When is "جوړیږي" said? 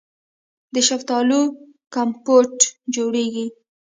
2.95-3.45